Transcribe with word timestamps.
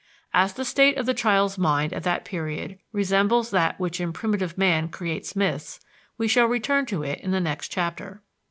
As 0.33 0.53
the 0.53 0.65
state 0.65 0.97
of 0.97 1.05
the 1.05 1.13
child's 1.13 1.59
mind 1.59 1.93
at 1.93 2.01
that 2.01 2.25
period 2.25 2.79
resembles 2.91 3.51
that 3.51 3.79
which 3.79 4.01
in 4.01 4.11
primitive 4.11 4.57
man 4.57 4.89
creates 4.89 5.35
myths, 5.35 5.79
we 6.17 6.27
shall 6.27 6.47
return 6.47 6.87
to 6.87 7.03
it 7.03 7.19
in 7.21 7.29
the 7.29 7.39
next 7.39 7.67
chapter. 7.67 8.23